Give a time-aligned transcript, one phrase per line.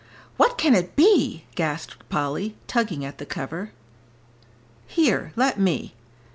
[0.35, 3.71] "What can it be!" gasped Polly, tugging at the cover.
[4.87, 5.93] "Here let me."